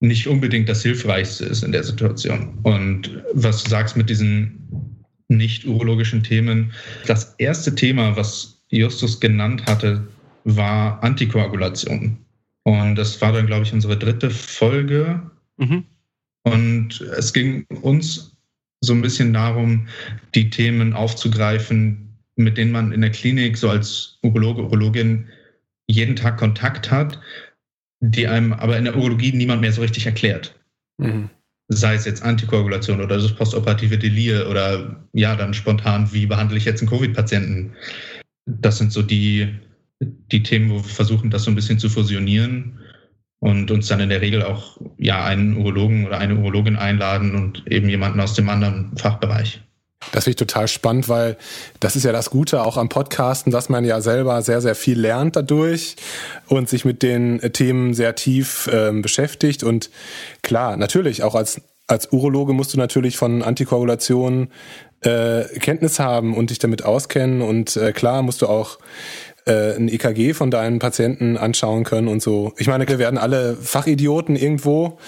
[0.00, 2.58] nicht unbedingt das Hilfreichste ist in der Situation.
[2.62, 6.72] Und was du sagst mit diesen nicht urologischen Themen,
[7.06, 10.06] das erste Thema, was Justus genannt hatte,
[10.44, 12.18] war Antikoagulation.
[12.64, 15.22] Und das war dann, glaube ich, unsere dritte Folge.
[15.56, 15.84] Mhm.
[16.42, 18.33] Und es ging uns
[18.84, 19.88] so ein bisschen darum,
[20.34, 25.28] die Themen aufzugreifen, mit denen man in der Klinik so als Urologe, Urologin
[25.86, 27.20] jeden Tag Kontakt hat,
[28.00, 30.58] die einem aber in der Urologie niemand mehr so richtig erklärt.
[30.98, 31.30] Mhm.
[31.68, 36.64] Sei es jetzt Antikoagulation oder das postoperative Delir oder ja, dann spontan, wie behandle ich
[36.64, 37.72] jetzt einen Covid-Patienten?
[38.46, 39.48] Das sind so die,
[40.00, 42.78] die Themen, wo wir versuchen, das so ein bisschen zu fusionieren
[43.44, 47.62] und uns dann in der Regel auch ja einen Urologen oder eine Urologin einladen und
[47.70, 49.60] eben jemanden aus dem anderen Fachbereich.
[50.12, 51.36] Das finde ich total spannend, weil
[51.78, 54.98] das ist ja das Gute auch am Podcasten, dass man ja selber sehr, sehr viel
[54.98, 55.96] lernt dadurch
[56.46, 59.62] und sich mit den Themen sehr tief äh, beschäftigt.
[59.62, 59.90] Und
[60.40, 64.48] klar, natürlich, auch als, als Urologe musst du natürlich von Antikoagulation
[65.02, 67.42] äh, Kenntnis haben und dich damit auskennen.
[67.42, 68.78] Und äh, klar musst du auch
[69.46, 72.52] äh, ein EKG von deinen Patienten anschauen können und so.
[72.58, 74.98] Ich meine, wir werden alle Fachidioten irgendwo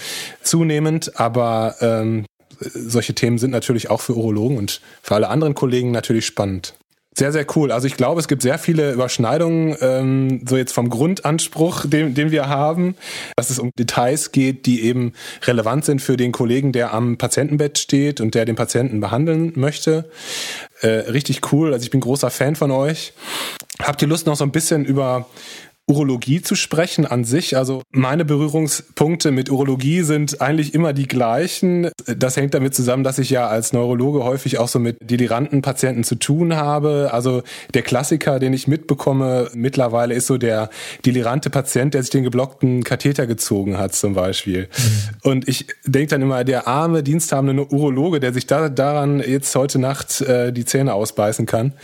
[0.42, 2.26] zunehmend, aber ähm,
[2.58, 6.74] solche Themen sind natürlich auch für Urologen und für alle anderen Kollegen natürlich spannend.
[7.18, 7.72] Sehr, sehr cool.
[7.72, 12.30] Also ich glaube, es gibt sehr viele Überschneidungen, ähm, so jetzt vom Grundanspruch, den, den
[12.30, 12.94] wir haben,
[13.36, 17.78] dass es um Details geht, die eben relevant sind für den Kollegen, der am Patientenbett
[17.78, 20.10] steht und der den Patienten behandeln möchte.
[20.82, 21.72] Äh, richtig cool.
[21.72, 23.14] Also ich bin großer Fan von euch.
[23.82, 25.26] Habt ihr Lust noch so ein bisschen über
[25.88, 27.56] Urologie zu sprechen an sich.
[27.56, 31.90] Also meine Berührungspunkte mit Urologie sind eigentlich immer die gleichen.
[32.06, 36.02] Das hängt damit zusammen, dass ich ja als Neurologe häufig auch so mit deliranten Patienten
[36.02, 37.10] zu tun habe.
[37.12, 37.44] Also
[37.74, 40.70] der Klassiker, den ich mitbekomme mittlerweile, ist so der
[41.04, 44.62] delirante Patient, der sich den geblockten Katheter gezogen hat zum Beispiel.
[44.62, 45.30] Mhm.
[45.30, 49.78] Und ich denke dann immer, der arme, diensthabende Urologe, der sich da, daran jetzt heute
[49.78, 51.74] Nacht äh, die Zähne ausbeißen kann.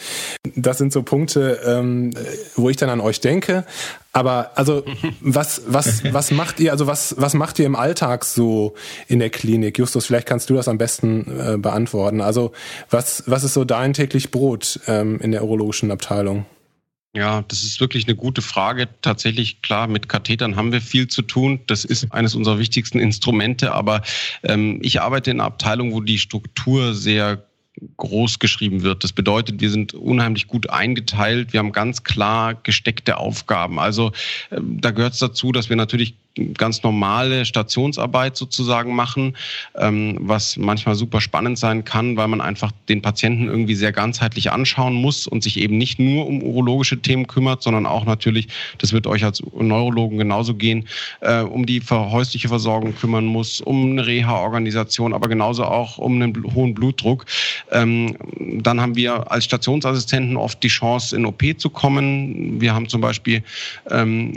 [0.57, 2.11] Das sind so Punkte, ähm,
[2.57, 3.65] wo ich dann an euch denke.
[4.13, 4.85] Aber also
[5.21, 8.75] was was was macht ihr also was was macht ihr im Alltag so
[9.09, 9.79] in der Klinik?
[9.79, 12.21] Justus, vielleicht kannst du das am besten äh, beantworten.
[12.21, 12.53] Also
[12.91, 16.47] was was ist so dein täglich Brot ähm, in der urologischen Abteilung?
[17.15, 18.89] Ja, das ist wirklich eine gute Frage.
[19.03, 21.61] Tatsächlich, klar, mit Kathetern haben wir viel zu tun.
[21.67, 23.73] Das ist eines unserer wichtigsten Instrumente.
[23.73, 24.01] Aber
[24.43, 27.47] ähm, ich arbeite in einer Abteilung, wo die Struktur sehr
[27.97, 29.05] groß geschrieben wird.
[29.05, 31.53] Das bedeutet, wir sind unheimlich gut eingeteilt.
[31.53, 33.79] Wir haben ganz klar gesteckte Aufgaben.
[33.79, 34.13] Also
[34.51, 36.15] äh, da gehört es dazu, dass wir natürlich
[36.55, 39.37] ganz normale Stationsarbeit sozusagen machen,
[39.77, 44.51] ähm, was manchmal super spannend sein kann, weil man einfach den Patienten irgendwie sehr ganzheitlich
[44.51, 48.93] anschauen muss und sich eben nicht nur um urologische Themen kümmert, sondern auch natürlich, das
[48.93, 50.89] wird euch als Neurologen genauso gehen,
[51.21, 56.55] äh, um die häusliche Versorgung kümmern muss, um eine Reha-Organisation, aber genauso auch um einen
[56.55, 57.27] hohen Blutdruck.
[57.71, 58.17] Ähm,
[58.63, 62.61] dann haben wir als Stationsassistenten oft die Chance, in OP zu kommen.
[62.61, 63.43] Wir haben zum Beispiel
[63.91, 64.33] ähm,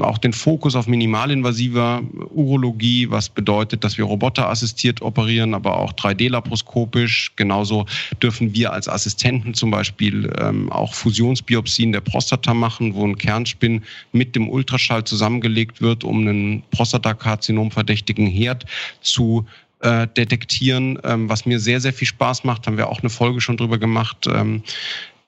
[0.00, 5.92] auch den Fokus auf Minimal minimalinvasiver Urologie, was bedeutet, dass wir roboterassistiert operieren, aber auch
[5.92, 7.32] 3D-laparoskopisch.
[7.36, 7.86] Genauso
[8.22, 13.82] dürfen wir als Assistenten zum Beispiel ähm, auch Fusionsbiopsien der Prostata machen, wo ein Kernspin
[14.12, 18.64] mit dem Ultraschall zusammengelegt wird, um einen Prostatakarzinom verdächtigen Herd
[19.00, 19.46] zu
[19.80, 22.66] äh, detektieren, ähm, was mir sehr, sehr viel Spaß macht.
[22.66, 24.26] Haben wir auch eine Folge schon drüber gemacht.
[24.26, 24.62] Ähm,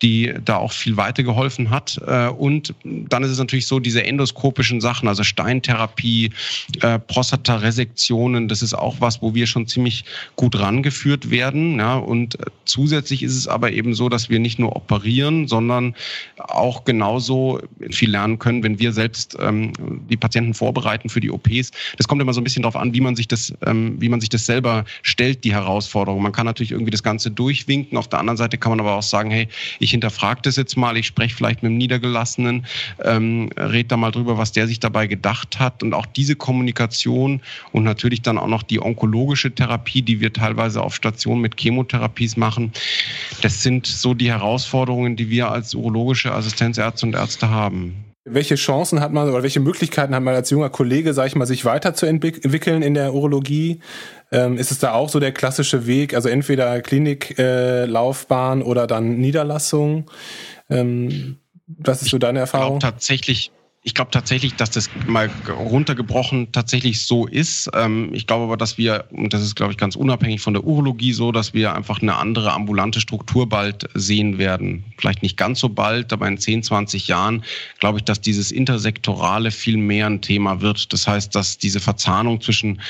[0.02, 2.00] die da auch viel weitergeholfen hat.
[2.06, 6.30] Äh, und dann ist es natürlich so, diese endoskopischen Sachen, also Steintherapie,
[6.80, 10.04] äh, Prostataresektionen, das ist auch was, wo wir schon ziemlich
[10.36, 11.80] gut rangeführt werden.
[11.80, 15.94] Und zusätzlich ist es aber eben so, dass wir nicht nur operieren, sondern
[16.36, 19.72] auch genauso viel lernen können, wenn wir selbst ähm,
[20.08, 21.72] die Patienten vorbereiten für die OPs.
[21.96, 24.20] Das kommt immer so ein bisschen darauf an, wie man sich das, ähm, wie man
[24.20, 26.22] sich das selber stellt, die Herausforderung.
[26.22, 27.98] Man kann natürlich irgendwie das Ganze durchwinken.
[27.98, 30.76] Auf der anderen Seite kann man aber auch sagen, hey, ich ich hinterfrage das jetzt
[30.76, 32.66] mal, ich spreche vielleicht mit dem Niedergelassenen,
[33.02, 37.40] ähm, rede da mal drüber, was der sich dabei gedacht hat und auch diese Kommunikation
[37.72, 42.36] und natürlich dann auch noch die onkologische Therapie, die wir teilweise auf Station mit Chemotherapies
[42.36, 42.72] machen,
[43.40, 48.04] das sind so die Herausforderungen, die wir als urologische Assistenzärzte und Ärzte haben.
[48.30, 51.46] Welche Chancen hat man oder welche Möglichkeiten hat man als junger Kollege, sag ich mal,
[51.46, 53.80] sich weiterzuentwickeln in der Urologie?
[54.30, 59.18] Ähm, ist es da auch so der klassische Weg, also entweder Kliniklaufbahn äh, oder dann
[59.18, 60.10] Niederlassung?
[60.68, 62.76] Ähm, was ist so deine Erfahrung?
[62.76, 63.50] Ich glaube tatsächlich,
[63.84, 67.70] ich glaube tatsächlich, dass das mal runtergebrochen tatsächlich so ist.
[67.74, 70.64] Ähm, ich glaube aber, dass wir, und das ist, glaube ich, ganz unabhängig von der
[70.64, 74.84] Urologie so, dass wir einfach eine andere ambulante Struktur bald sehen werden.
[74.98, 77.44] Vielleicht nicht ganz so bald, aber in 10, 20 Jahren
[77.78, 80.92] glaube ich, dass dieses Intersektorale viel mehr ein Thema wird.
[80.92, 82.80] Das heißt, dass diese Verzahnung zwischen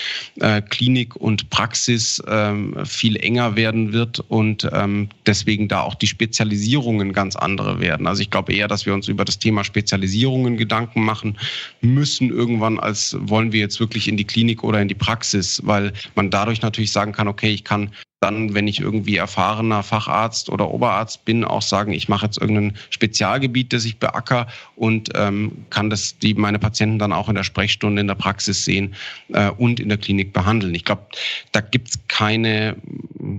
[0.41, 6.07] äh, Klinik und Praxis ähm, viel enger werden wird und ähm, deswegen da auch die
[6.07, 8.07] Spezialisierungen ganz andere werden.
[8.07, 11.37] Also ich glaube eher, dass wir uns über das Thema Spezialisierungen Gedanken Gedanken machen
[11.81, 15.93] müssen irgendwann, als wollen wir jetzt wirklich in die Klinik oder in die Praxis, weil
[16.15, 20.71] man dadurch natürlich sagen kann, okay, ich kann dann, wenn ich irgendwie erfahrener Facharzt oder
[20.71, 25.89] Oberarzt bin, auch sagen, ich mache jetzt irgendein Spezialgebiet, das ich beacker und ähm, kann
[25.89, 28.95] das die meine Patienten dann auch in der Sprechstunde in der Praxis sehen
[29.33, 30.75] äh, und in der Klinik behandeln.
[30.75, 31.07] Ich glaube,
[31.53, 32.77] da gibt's keine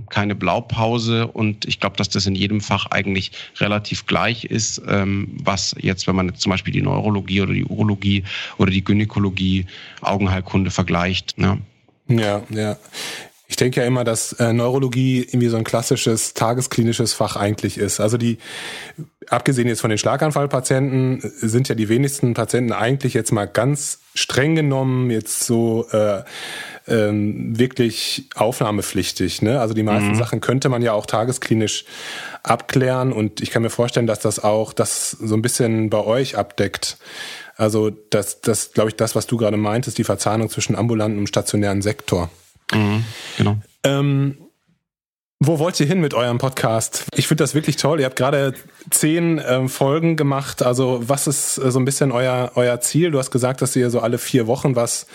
[0.09, 5.29] keine Blaupause und ich glaube, dass das in jedem Fach eigentlich relativ gleich ist, ähm,
[5.43, 8.23] was jetzt, wenn man jetzt zum Beispiel die Neurologie oder die Urologie
[8.57, 9.65] oder die Gynäkologie,
[10.01, 11.37] Augenheilkunde vergleicht.
[11.37, 11.59] Ne?
[12.07, 12.77] Ja, ja.
[13.49, 17.99] Ich denke ja immer, dass äh, Neurologie irgendwie so ein klassisches tagesklinisches Fach eigentlich ist.
[17.99, 18.37] Also die,
[19.27, 24.55] abgesehen jetzt von den Schlaganfallpatienten, sind ja die wenigsten Patienten eigentlich jetzt mal ganz streng
[24.55, 26.21] genommen jetzt so äh,
[26.87, 29.41] ähm, wirklich aufnahmepflichtig.
[29.41, 29.59] Ne?
[29.59, 30.15] Also die meisten mhm.
[30.15, 31.85] Sachen könnte man ja auch tagesklinisch
[32.43, 36.37] abklären und ich kann mir vorstellen, dass das auch das so ein bisschen bei euch
[36.37, 36.97] abdeckt.
[37.55, 41.27] Also das, das glaube ich, das, was du gerade meintest, die Verzahnung zwischen ambulanten und
[41.27, 42.29] stationären Sektor.
[42.73, 43.03] Mhm,
[43.37, 43.57] genau.
[43.83, 44.37] Ähm,
[45.41, 47.05] wo wollt ihr hin mit eurem Podcast?
[47.15, 48.01] Ich finde das wirklich toll.
[48.01, 48.53] Ihr habt gerade
[48.89, 50.61] zehn ähm, Folgen gemacht.
[50.61, 53.11] Also was ist äh, so ein bisschen euer, euer Ziel?
[53.11, 55.07] Du hast gesagt, dass ihr so alle vier Wochen was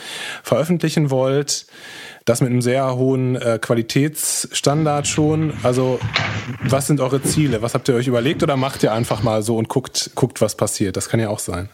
[0.43, 1.67] veröffentlichen wollt.
[2.25, 5.53] Das mit einem sehr hohen äh, Qualitätsstandard schon.
[5.63, 6.01] Also
[6.63, 7.61] was sind eure Ziele?
[7.61, 10.57] Was habt ihr euch überlegt oder macht ihr einfach mal so und guckt, guckt was
[10.57, 10.97] passiert?
[10.97, 11.69] Das kann ja auch sein.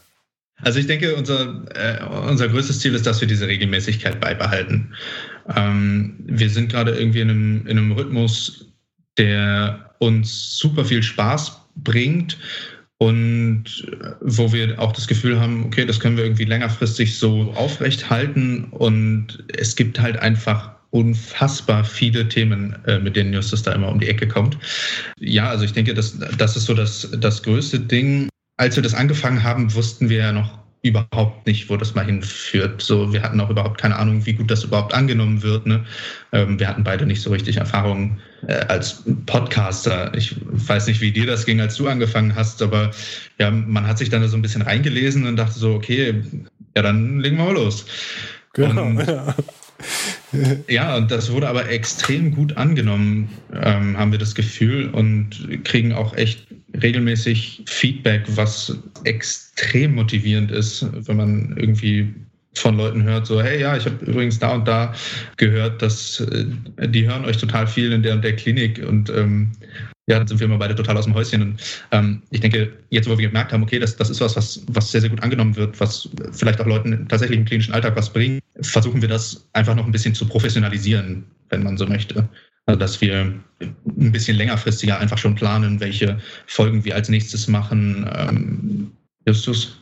[0.62, 4.92] Also ich denke, unser, äh, unser größtes Ziel ist, dass wir diese Regelmäßigkeit beibehalten.
[5.55, 8.66] Ähm, wir sind gerade irgendwie in einem, in einem Rhythmus,
[9.18, 12.38] der uns super viel Spaß bringt
[12.98, 13.64] und
[14.20, 18.64] wo wir auch das Gefühl haben, okay, das können wir irgendwie längerfristig so aufrecht halten
[18.70, 24.00] und es gibt halt einfach unfassbar viele Themen, äh, mit denen Justus da immer um
[24.00, 24.59] die Ecke kommt.
[25.18, 28.29] Ja, also ich denke, das, das ist so das, das größte Ding
[28.61, 32.80] als wir das angefangen haben, wussten wir ja noch überhaupt nicht, wo das mal hinführt.
[32.80, 35.66] So, wir hatten auch überhaupt keine Ahnung, wie gut das überhaupt angenommen wird.
[35.66, 35.84] Ne?
[36.32, 40.12] Ähm, wir hatten beide nicht so richtig Erfahrungen äh, als Podcaster.
[40.14, 42.90] Ich weiß nicht, wie dir das ging, als du angefangen hast, aber
[43.38, 46.22] ja, man hat sich dann so ein bisschen reingelesen und dachte so, okay,
[46.74, 47.84] ja, dann legen wir mal los.
[48.54, 48.86] Genau.
[48.86, 49.34] Und, ja.
[50.68, 55.92] ja, und das wurde aber extrem gut angenommen, ähm, haben wir das Gefühl, und kriegen
[55.92, 56.46] auch echt
[56.83, 62.14] regelmäßig Feedback, was extrem motivierend ist, wenn man irgendwie
[62.54, 64.92] von Leuten hört, so, hey, ja, ich habe übrigens da und da
[65.37, 66.46] gehört, dass äh,
[66.88, 69.52] die hören euch total viel in der und der Klinik und ähm,
[70.11, 71.42] ja, dann sind wir immer beide total aus dem Häuschen.
[71.42, 71.61] Und
[71.92, 74.90] ähm, ich denke, jetzt, wo wir gemerkt haben, okay, das, das ist was, was, was
[74.90, 78.42] sehr, sehr gut angenommen wird, was vielleicht auch Leuten tatsächlich im klinischen Alltag was bringt,
[78.61, 82.28] versuchen wir das einfach noch ein bisschen zu professionalisieren, wenn man so möchte.
[82.70, 88.09] Also, dass wir ein bisschen längerfristiger einfach schon planen, welche Folgen wir als nächstes machen.
[88.14, 88.92] Ähm,
[89.26, 89.76] Justus?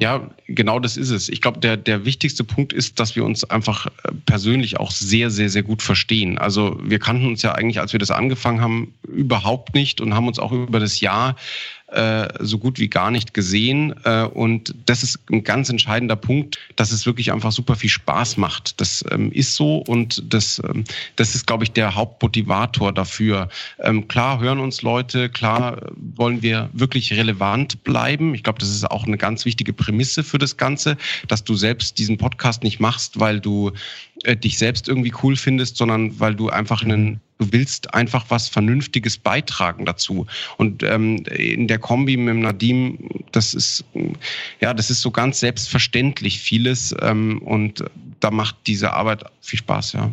[0.00, 1.28] Ja, genau das ist es.
[1.28, 5.28] Ich glaube, der, der wichtigste Punkt ist, dass wir uns einfach äh, persönlich auch sehr,
[5.30, 6.38] sehr, sehr gut verstehen.
[6.38, 10.28] Also wir kannten uns ja eigentlich, als wir das angefangen haben, überhaupt nicht und haben
[10.28, 11.34] uns auch über das Jahr
[11.88, 13.94] äh, so gut wie gar nicht gesehen.
[14.04, 18.36] Äh, und das ist ein ganz entscheidender Punkt, dass es wirklich einfach super viel Spaß
[18.36, 18.80] macht.
[18.80, 20.84] Das ähm, ist so und das, ähm,
[21.16, 23.48] das ist, glaube ich, der Hauptmotivator dafür.
[23.78, 28.34] Ähm, klar hören uns Leute, klar wollen wir wirklich relevant bleiben.
[28.34, 30.96] Ich glaube, das ist auch eine ganz wichtige Prämisse für das Ganze,
[31.26, 33.72] dass du selbst diesen Podcast nicht machst, weil du
[34.24, 38.48] äh, dich selbst irgendwie cool findest, sondern weil du einfach einen, du willst einfach was
[38.48, 40.26] Vernünftiges beitragen dazu.
[40.56, 42.98] Und ähm, in der Kombi mit dem Nadim,
[43.32, 43.84] das ist
[44.60, 47.84] ja, das ist so ganz selbstverständlich vieles ähm, und
[48.20, 50.12] da macht diese Arbeit viel Spaß, ja.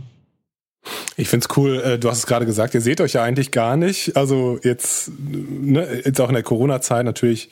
[1.17, 3.51] Ich finde es cool, äh, du hast es gerade gesagt, ihr seht euch ja eigentlich
[3.51, 4.15] gar nicht.
[4.15, 7.49] Also jetzt, ne, jetzt auch in der Corona-Zeit natürlich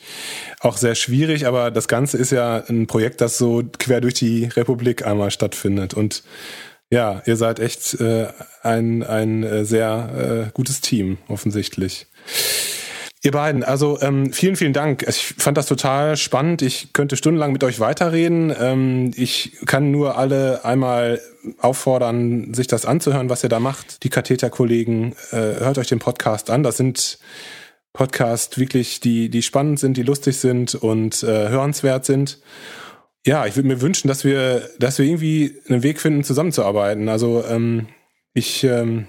[0.60, 4.44] auch sehr schwierig, aber das Ganze ist ja ein Projekt, das so quer durch die
[4.44, 5.94] Republik einmal stattfindet.
[5.94, 6.22] Und
[6.90, 8.28] ja, ihr seid echt äh,
[8.62, 12.06] ein, ein äh, sehr äh, gutes Team, offensichtlich.
[13.24, 15.02] Ihr beiden, also ähm, vielen, vielen Dank.
[15.08, 16.60] Ich fand das total spannend.
[16.60, 18.54] Ich könnte stundenlang mit euch weiterreden.
[18.60, 21.22] Ähm, ich kann nur alle einmal
[21.58, 24.02] auffordern, sich das anzuhören, was ihr da macht.
[24.04, 26.62] Die Katheterkollegen, äh, hört euch den Podcast an.
[26.62, 27.18] Das sind
[27.92, 32.40] Podcasts wirklich, die, die spannend sind, die lustig sind und äh, hörenswert sind.
[33.26, 37.08] Ja, ich würde mir wünschen, dass wir, dass wir irgendwie einen Weg finden, zusammenzuarbeiten.
[37.08, 37.86] Also ähm,
[38.34, 39.06] ich ähm,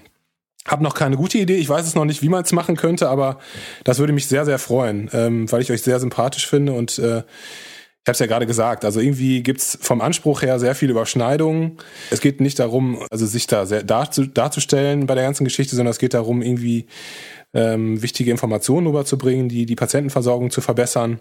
[0.66, 1.56] hab noch keine gute Idee.
[1.56, 3.38] Ich weiß es noch nicht, wie man es machen könnte, aber
[3.84, 7.22] das würde mich sehr, sehr freuen, ähm, weil ich euch sehr sympathisch finde und äh,
[8.06, 11.78] ich habe es ja gerade gesagt, also irgendwie gibt's vom Anspruch her sehr viele Überschneidungen.
[12.12, 15.98] Es geht nicht darum, also sich da sehr darzustellen bei der ganzen Geschichte, sondern es
[15.98, 16.86] geht darum, irgendwie
[17.52, 21.18] ähm, wichtige Informationen rüberzubringen, die die Patientenversorgung zu verbessern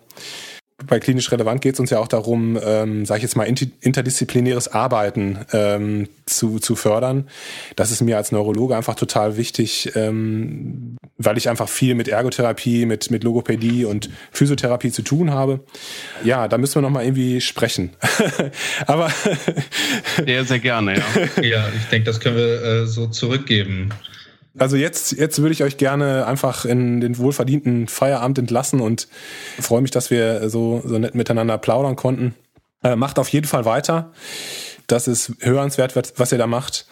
[0.84, 4.68] bei klinisch relevant geht es uns ja auch darum, ähm, sage ich jetzt mal, interdisziplinäres
[4.68, 7.30] Arbeiten ähm, zu, zu fördern.
[7.78, 12.86] Das ist mir als Neurologe einfach total wichtig, ähm, weil ich einfach viel mit Ergotherapie,
[12.86, 15.62] mit, mit Logopädie und Physiotherapie zu tun habe.
[16.26, 17.92] Ja, da müssen wir nochmal irgendwie sprechen.
[18.86, 19.10] Aber
[20.26, 21.42] sehr, sehr gerne, ja.
[21.42, 23.94] ja, ich denke, das können wir äh, so zurückgeben.
[24.58, 29.08] Also jetzt, jetzt würde ich euch gerne einfach in den wohlverdienten Feierabend entlassen und
[29.60, 32.36] freue mich, dass wir so, so nett miteinander plaudern konnten.
[32.84, 34.12] Äh, macht auf jeden Fall weiter.
[34.88, 36.86] Das ist hörenswert, was ihr da macht.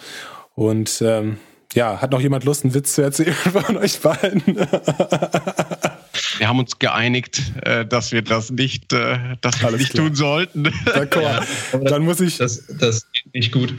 [0.55, 1.37] Und ähm,
[1.73, 4.41] ja, hat noch jemand Lust, einen Witz zu erzählen von euch beiden?
[6.37, 10.71] Wir haben uns geeinigt, äh, dass wir das nicht, äh, dass wir nicht tun sollten.
[10.85, 12.37] Ja, Dann muss ich.
[12.37, 13.73] Das, das geht nicht gut.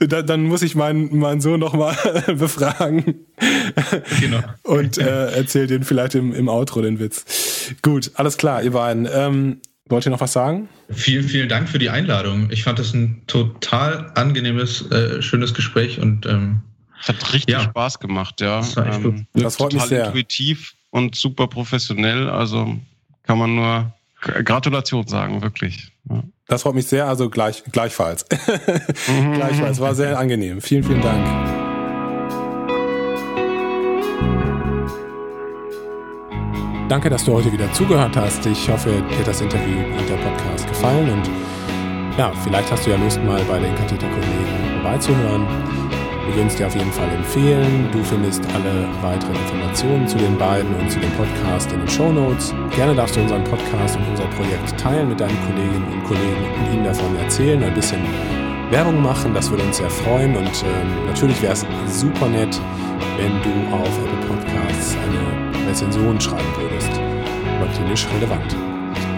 [0.00, 1.94] Da, dann muss ich meinen, meinen Sohn nochmal
[2.26, 3.26] befragen.
[4.18, 4.40] Genau.
[4.62, 7.74] Und äh, erzähl den vielleicht im, im Outro den Witz.
[7.82, 9.06] Gut, alles klar, ihr beiden.
[9.12, 9.60] Ähm,
[9.90, 10.68] wollt ihr noch was sagen?
[10.90, 12.48] Vielen, vielen Dank für die Einladung.
[12.50, 16.62] Ich fand das ein total angenehmes, äh, schönes Gespräch und ähm,
[17.00, 17.62] hat richtig ja.
[17.62, 18.58] Spaß gemacht, ja.
[18.58, 20.06] Das, war echt ähm, das freut mich sehr.
[20.06, 22.28] intuitiv und super professionell.
[22.28, 22.78] Also
[23.24, 25.89] kann man nur Gratulation sagen, wirklich.
[26.46, 28.26] Das freut mich sehr, also gleich, gleichfalls.
[29.08, 29.32] Mhm.
[29.34, 30.60] gleichfalls, war sehr angenehm.
[30.60, 31.24] Vielen, vielen Dank.
[36.88, 38.44] Danke, dass du heute wieder zugehört hast.
[38.46, 41.30] Ich hoffe, dir hat das Interview und der Podcast gefallen und
[42.18, 45.46] ja, vielleicht hast du ja Lust, mal bei den Katheterkollegen vorbeizuhören.
[46.30, 47.88] Wir würden es dir auf jeden Fall empfehlen.
[47.90, 52.12] Du findest alle weiteren Informationen zu den beiden und zu dem Podcast in den Show
[52.12, 52.54] Notes.
[52.76, 56.72] Gerne darfst du unseren Podcast und unser Projekt teilen mit deinen Kolleginnen und Kollegen und
[56.72, 57.98] ihnen davon erzählen, ein bisschen
[58.70, 59.34] Werbung machen.
[59.34, 60.36] Das würde uns sehr freuen.
[60.36, 61.66] Und ähm, natürlich wäre es
[62.00, 62.60] super nett,
[63.16, 66.92] wenn du auf Apple Podcasts eine Rezension schreiben würdest.
[67.58, 68.54] Über klinisch relevant.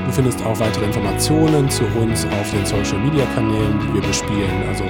[0.07, 4.63] Du findest auch weitere Informationen zu uns auf den Social Media Kanälen, die wir bespielen,
[4.67, 4.85] also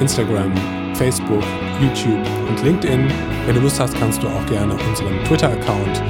[0.00, 0.52] Instagram,
[0.94, 1.42] Facebook,
[1.80, 3.10] YouTube und LinkedIn.
[3.46, 6.02] Wenn du Lust hast, kannst du auch gerne unseren Twitter-Account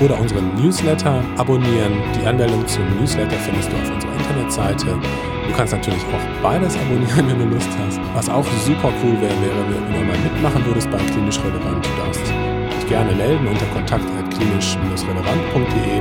[0.00, 1.92] oder unseren Newsletter abonnieren.
[2.18, 4.98] Die Anmeldung zum Newsletter findest du auf unserer Internetseite.
[5.46, 8.00] Du kannst natürlich auch beides abonnieren, wenn du Lust hast.
[8.14, 11.84] Was auch super cool wäre, wäre, wenn du mal mitmachen würdest bei Klinisch Relevant.
[11.84, 16.00] Du darfst dich gerne melden unter kontakt.klinisch-relevant.de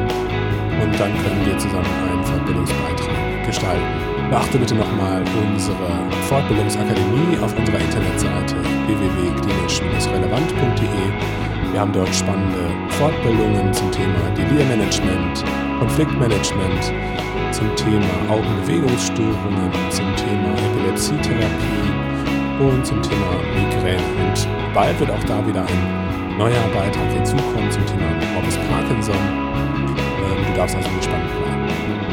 [0.81, 3.83] und dann können wir zusammen einen Fortbildungsbeitrag gestalten.
[4.29, 5.89] Beachte bitte nochmal unsere
[6.27, 8.55] Fortbildungsakademie auf unserer Internetseite
[8.87, 11.39] www.klinisch-relevant.de
[11.71, 15.45] wir haben dort spannende Fortbildungen zum Thema Delirmanagement,
[15.77, 16.91] Konfliktmanagement,
[17.51, 21.93] zum Thema Augenbewegungsstörungen, zum Thema Epilepsietherapie
[22.59, 24.01] und zum Thema Migräne.
[24.25, 29.15] Und bald wird auch da wieder ein neuer Beitrag hinzukommen zum Thema Morbus Parkinson.
[29.15, 31.48] Ähm, du darfst also gespannt bleiben.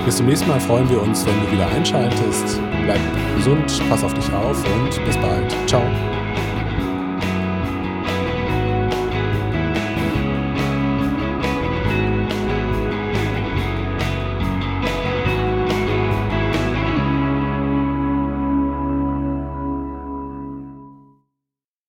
[0.06, 2.60] Bis zum nächsten Mal freuen wir uns, wenn du wieder einschaltest.
[2.84, 3.00] Bleib
[3.36, 5.52] gesund, pass auf dich auf und bis bald.
[5.66, 5.82] Ciao.